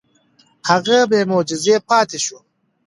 هغه 0.69 0.97
بې 1.09 1.21
معجزې 1.31 1.75
پاتې 1.89 2.17
شوه. 2.25 2.39